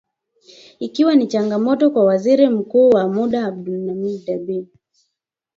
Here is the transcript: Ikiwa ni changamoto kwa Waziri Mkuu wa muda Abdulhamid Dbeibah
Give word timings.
Ikiwa 0.79 1.15
ni 1.15 1.27
changamoto 1.27 1.89
kwa 1.89 2.05
Waziri 2.05 2.49
Mkuu 2.49 2.89
wa 2.89 3.07
muda 3.07 3.45
Abdulhamid 3.45 4.25
Dbeibah 4.39 4.79